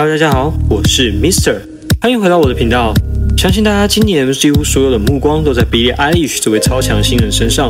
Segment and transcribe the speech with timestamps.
[0.00, 1.56] Hello，大家好，我是 Mister，
[2.00, 2.94] 欢迎回到我的频道。
[3.36, 7.68] 相信大家今年几乎所有的目光都在 Billie Eilish 这位超强新人身上。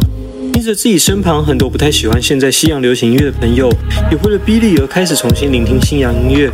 [0.53, 3.73] 因着自己身旁很多不太喜欢现在西洋流行音乐的朋友，
[4.11, 6.51] 也为了 Billie 而开始重新聆听西洋音乐。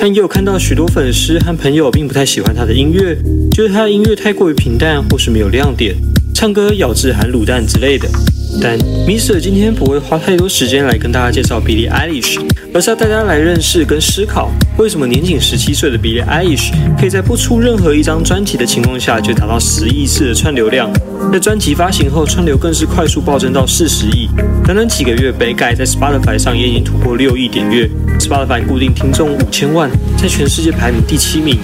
[0.00, 3.16] 但也有看到许多粉丝和朋友并不太喜欢他的音乐，
[3.52, 5.94] 觉得他的音乐太过于平淡或是没有亮点，
[6.34, 8.08] 唱歌咬字含卤蛋之类的。
[8.60, 12.38] 但 MISER 今天不会花太多时间来跟大家介绍 Billie Eilish，
[12.74, 20.92] 而是要大家来认识跟思考，为什么年仅十七岁的 Billie Eilish 可以在不出任何一张专辑的情况下就达到十亿次的串流量，
[21.32, 24.28] 在专辑发行后串流更是快速暴增到四十亿，
[24.64, 27.88] 短短几个月，北改在 Spotify 上也已经突破六亿点阅
[28.18, 31.58] ，Spotify 固定听众五千万，在全世界排名第七名。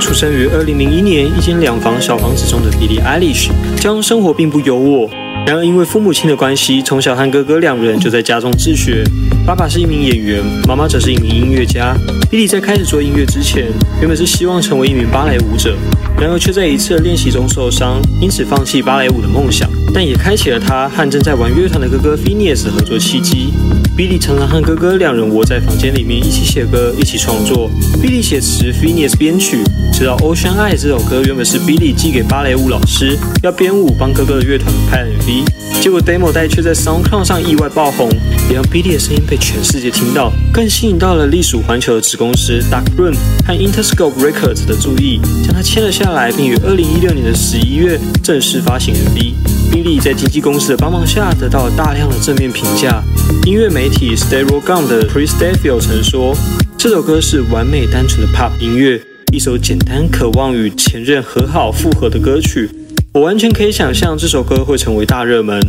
[0.00, 5.25] 出生于二零零一年一间两房小房子中的 Billie Eilish，家中生活并不优渥。
[5.46, 9.04] 然而，因为父母亲的关系，从小和哥哥两人就在家中自学。
[9.46, 11.96] 爸爸是一名演员，妈妈则是一名音乐家。
[12.28, 13.66] 比利在开始做音乐之前，
[14.00, 15.76] 原本是希望成为一名芭蕾舞者，
[16.18, 19.70] 然而却在一次练习中受伤，因此放弃芭蕾舞的梦想。
[19.94, 23.52] 但也开启了他和正在玩乐团的哥哥菲尼克斯合作契机。
[23.96, 27.70] 比利常常和哥哥两人窝在房间里面一起写歌，一起创作。
[28.02, 29.64] 比利写词，Phineas 编曲。
[29.90, 38.10] 直到《Ocean Eye》这首歌原本是 Billy 寄给芭蕾舞老师，要编舞帮哥哥的乐团拍 MV，结果 demo 带却在 SoundCloud 上意外爆红，
[38.50, 49.32] 也让 Billy 的声音被全世界听到，更吸引到了隶属环球的子公司 Dark Room 和 Interscope Records 的注意，将他签了下来，并于2016年的11月正式发行 MV。
[49.72, 53.02] Billy 在经纪公司的帮忙下，得到了大量的正面评价。
[53.44, 56.36] 音乐媒媒体 Stereo g u n 的 Chris Dafield 曾说，
[56.76, 59.00] 这首歌是完美单纯的 Pop 音乐。
[59.32, 62.68] 一首简单、渴望与前任和好、复合的歌曲，
[63.14, 65.60] 我完全可以想象这首歌会成为大热门。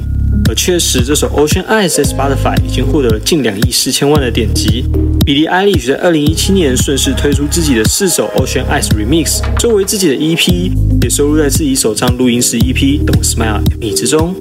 [0.50, 4.84] 而确实，这首《Ocean Eyes》在 Spotify 已经获得了近两亿四千万的点击。
[5.24, 10.72] 比利·埃利许在二零一七年顺势推出自己的四首《Ocean Eyes Remix》作为自己的 EP，
[11.04, 12.74] 也收录在自己首张录音室 EP
[13.06, 14.34] 《Don't Smile at Me》之中。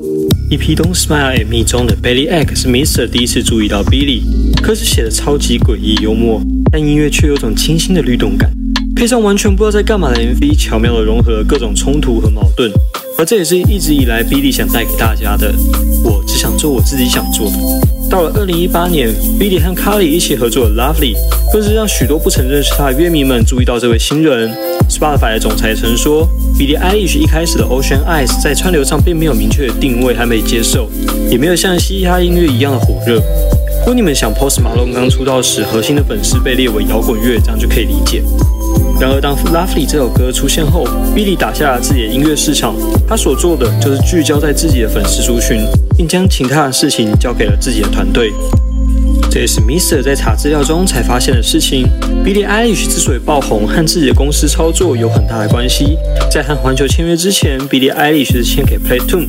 [0.48, 4.22] EP《Don't Smile at Me》中的《Belly X 是 Mr 第一次注意到 Billy，
[4.62, 6.40] 歌词写的超级诡异幽默，
[6.70, 8.48] 但音乐却有种清新的律动感。
[8.94, 12.70] 配上完全不知道在干嘛的 MV，巧妙的融合了各种冲突和矛盾，
[13.18, 15.52] 而这也是一直以来 Billy 想带给大家的。
[16.04, 17.56] 我只想做我自己想做的。
[18.08, 21.14] 到了二零一八年，Billy 和 Carly 一起合作《Lovely》，
[21.52, 24.56] 更是让许多不曾认识他的乐迷们注意到这位新人。
[24.88, 26.26] Spotify 的总裁曾说
[26.58, 30.88] ，Billy Eilish 一开始的《Ocean Eyes》在川流上并没有明确的定位，还没接受，
[31.30, 33.20] 也没有像嘻哈音乐一样的火热。
[33.80, 38.22] 如果你们想 Post Malone 刚出道时核心的粉丝被列为摇滚乐，这样就可以理解。
[38.98, 42.74] 然而，当《Lovely》这首歌出现后，Billy 打下了自己的音乐市场。
[43.06, 45.60] 他所做的就是聚焦在自己的粉丝族群，
[45.96, 48.32] 并将其他的事情交给了自己的团队。
[49.30, 51.86] 这也是 Mister 在查资料中才发现的事情。
[52.24, 55.96] Billie Eilish 之所以爆红，和自己的公司操作有很大的关系。
[56.30, 59.28] 在和环球签约之前，Billie Eilish 是签给 Playtoon。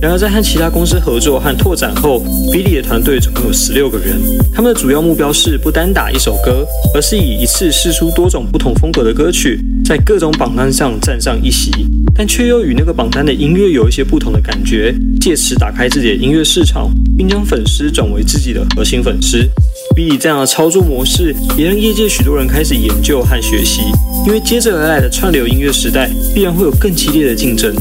[0.00, 2.20] 然而，在和其他公司合作和拓展后
[2.52, 4.20] ，Billie 的团队总共有十六个人。
[4.52, 11.70] 他们的主要目标是不单打一首歌，而是以一次试出多种不同风格的歌曲，在各种榜单上占上一席，
[12.14, 19.46] 但却又与那个榜单的音乐有一些不同的感觉，借此打开自己的音乐市场，并将粉丝转为自己的核心粉丝。
[19.94, 23.82] B 这样的操作模式，也让业界许多人开始研究和学习。
[24.26, 27.74] 因为接着而来的串流音乐时代，必然会有更激烈的竞争。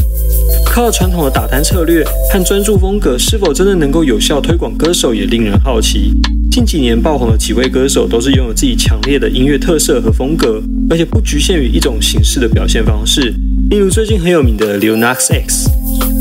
[0.65, 2.03] 靠传统的打单策略
[2.33, 6.11] 和专注风格，是否真的能够有效推广歌手，也令人好奇。
[6.53, 13.33] 近几年爆红的几位歌手，都是拥有自己强烈的音乐特色和风格，而且不局限于一种形式的表现方式。
[13.71, 15.67] 例如最近很有名的 Lil Nas X。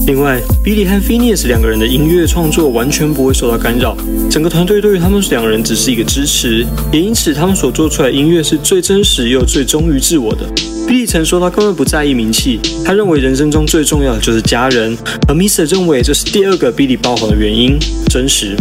[0.06, 3.94] 另外，Billy 和 Phineas 两个人的音乐创作完全不会受到干扰，
[4.30, 10.50] 整个团队对于他们两人只是一个支持，也因此他们所做出来音乐是最真实又最忠于自我的。
[10.88, 14.96] Billy 曾说他根本不在意名气，他认为人生中最重要的就是家人，
[15.28, 17.78] 而 Mr 认为这是第二个 Billy 爆红的原因——
[18.08, 18.56] 真实。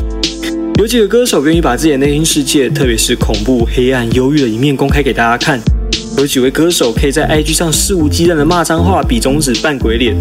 [0.81, 5.61] 有几个歌手愿意把自己的内心世界，特别是恐怖、黑暗、忧郁的一面公开给大家看。
[6.17, 10.15] 有几位歌手可以在 IG 上肆无忌惮的骂脏话、比中指、扮鬼脸。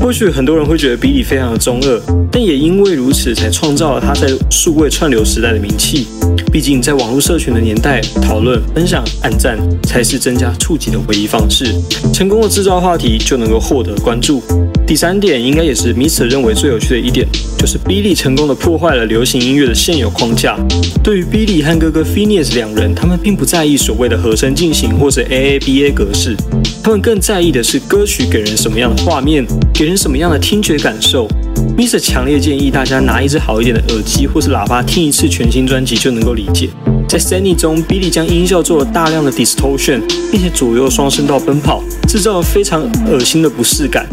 [0.00, 2.00] 或许很多人会觉得比利非常的中二，
[2.30, 6.06] 但也因为如此，才创造了他在数位串流时代的名气。
[6.52, 11.74] 毕竟，在网络社群的年代，讨论、分享、按赞才是增加触及的唯一方式。
[12.14, 14.40] 成功的制造话题，就能够获得关注。
[14.88, 20.56] 第三点，应该也是 Mister 认为最有趣的一点，就是 Billy 成功的破坏了流行音乐的现有框架。
[21.04, 26.34] 对于 Billy 和哥哥 Phineas 两人，他们并不在意所谓的和声进行或者 AABA 格式，
[26.82, 29.44] 他们更在意的是歌曲给人什么样的画面，
[29.74, 31.28] 给人什么样的听觉感受。
[31.76, 36.70] Mister 强烈建议大家拿一只好一点的耳机或是喇叭听一次全新专辑，就能够理解。
[37.06, 40.00] 在 Sunny 中，Billy 将音效做了大量的 distortion，
[40.32, 44.06] 并且左右双声道奔跑，制造了非常恶心的不适感。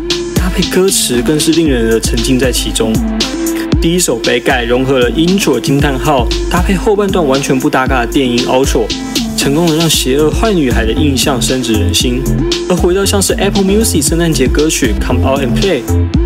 [0.46, 2.94] 搭配歌词更是令人沉浸在其中。
[3.82, 8.86] 第一首《Bad Guy》融合了 intro 惊叹号，搭配后半段完全不搭嘎的电音 outro，
[9.36, 12.22] 成功的让邪恶坏女孩的印象深植人心。
[12.70, 15.82] 而回到像是 Apple Music 圣诞节歌曲《Come Out and Play》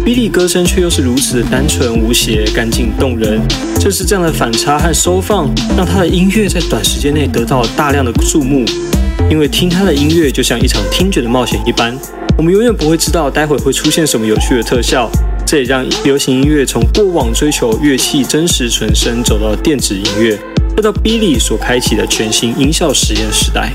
[0.05, 3.39] ，Billy 歌声却又是如此的单纯无邪、干净动人。
[3.79, 8.65] 正是这样的反差和收放，让他的音乐在短时间内得到了大量的注目。
[9.29, 11.95] 因为听他的音乐就像一场听觉的冒险一般，
[12.35, 15.09] 我们永远不会知道待会会出现什么有趣的特效。
[15.45, 20.37] 这也让流行音乐从过往追求乐器真实纯声，走到电子音乐，
[20.75, 23.71] 再到 Billy 所开启的全新音效实验时代。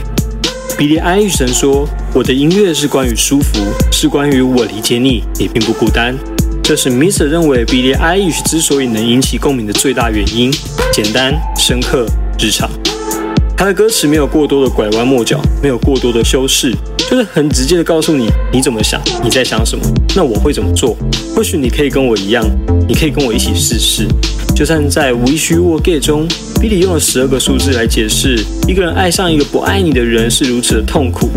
[0.76, 3.60] Billy Eilish 说：“我的音乐是关于舒服，
[3.92, 6.16] 是关于我理解你，你并不孤单。”
[6.62, 10.52] 这是 Mr 认为 Billy Eilish 之所以能引起共鸣的最大原因：
[10.92, 12.06] 简单、深刻、
[12.40, 12.68] 日常。
[13.56, 16.74] 他的歌词没有过多的拐弯抹角，没有过多的修饰，
[17.08, 19.84] 就是很直接的告诉你你怎么想，你在想什么，
[20.14, 20.96] 那我会怎么做？
[21.34, 22.44] 或许你可以跟我一样，
[22.86, 24.06] 你可以跟我一起试试。
[24.54, 26.28] 就算在《Wish You Were Gay》中
[26.60, 31.28] ，Billy 用了十二个数字来解释一个人爱上一个不爱你的人是如此的痛苦。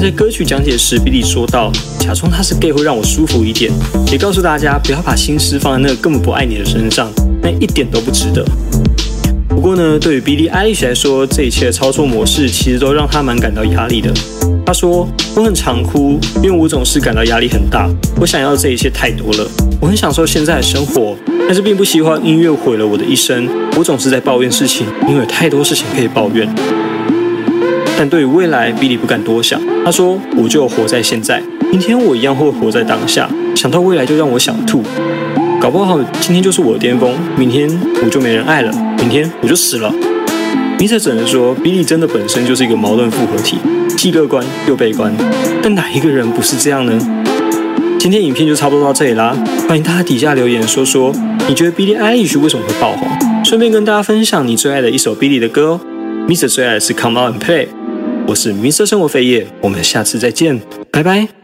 [0.00, 3.70] 在歌曲讲解时，Billy 说道：“假装他是 gay 会让我舒服一点，
[4.10, 7.12] 也告诉大家不要把心思放在那个根本不爱你的身上，
[7.42, 8.44] 那一点都不值得。”
[9.64, 14.12] 不过呢，对于 Billy Eilish 来说，这一切的操作模式其实都让他蛮感到压力的。
[14.66, 17.88] 他说：“我很常哭，因为我总是感到压力很大。
[18.20, 19.50] 我想要这一切太多了。
[19.80, 21.16] 我很享受现在的生活，
[21.46, 23.48] 但是并不希望音乐毁了我的一生。
[23.78, 26.46] 我总是在抱怨事情，因为有太多事情可以抱怨。
[27.96, 29.58] 但对于未来，B D I 不敢多想。
[29.82, 33.30] 他说：我就活在现在，明天我一样会活在当下。
[33.54, 34.82] 想到未来就让我想吐。”
[35.64, 37.66] 搞不好今天就是我的巅峰，明天
[38.04, 39.90] 我就没人爱了，明天我就死了。
[40.78, 43.56] 米特只能说，Billy 真的本身就是一个矛盾复合体，
[43.96, 45.10] 既乐观又悲观。
[45.62, 46.92] 但哪一个人不是这样呢？
[47.98, 49.34] 今天影片就差不多到这里啦，
[49.66, 51.10] 欢迎大家底下留言说说，
[51.48, 53.08] 你觉得 Billy Eilish 为什么会爆红？
[53.42, 55.80] 顺便跟大家分享你最爱的一首 Billy 的歌哦。
[56.28, 57.68] Mr 最爱是 Come On and Play。
[58.26, 61.43] 我是 Mr 生活飞叶，我们下次再见，拜拜。